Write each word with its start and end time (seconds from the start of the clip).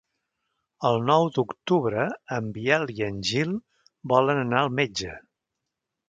El 0.87 0.95
nou 1.09 1.25
d'octubre 1.33 2.05
en 2.37 2.47
Biel 2.55 2.93
i 2.93 3.05
en 3.09 3.19
Gil 3.31 3.51
volen 4.13 4.41
anar 4.45 4.63
al 4.63 4.73
metge. 4.79 5.13